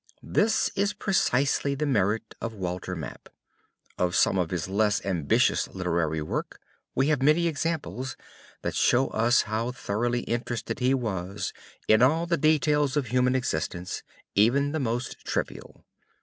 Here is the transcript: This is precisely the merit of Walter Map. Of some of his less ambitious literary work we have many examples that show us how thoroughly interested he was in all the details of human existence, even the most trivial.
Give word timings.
This 0.23 0.71
is 0.75 0.93
precisely 0.93 1.75
the 1.75 1.85
merit 1.85 2.33
of 2.41 2.55
Walter 2.55 2.95
Map. 2.95 3.29
Of 3.99 4.15
some 4.15 4.35
of 4.39 4.49
his 4.49 4.67
less 4.67 5.05
ambitious 5.05 5.67
literary 5.67 6.23
work 6.23 6.59
we 6.95 7.09
have 7.09 7.21
many 7.21 7.45
examples 7.45 8.17
that 8.63 8.73
show 8.73 9.09
us 9.09 9.43
how 9.43 9.69
thoroughly 9.71 10.21
interested 10.21 10.79
he 10.79 10.95
was 10.95 11.53
in 11.87 12.01
all 12.01 12.25
the 12.25 12.35
details 12.35 12.97
of 12.97 13.09
human 13.09 13.35
existence, 13.35 14.01
even 14.33 14.71
the 14.71 14.79
most 14.79 15.19
trivial. 15.23 15.85